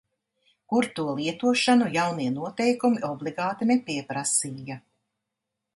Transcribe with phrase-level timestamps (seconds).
[0.71, 4.85] Kur to lietošanu jaunie noteikumi obligāti nepieprasīja.